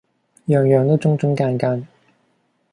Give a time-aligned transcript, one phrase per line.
[0.47, 1.87] 樣樣都中中間間